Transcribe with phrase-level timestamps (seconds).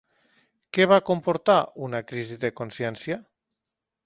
[0.77, 1.57] Què va comportar
[1.89, 3.21] una crisi de consciència?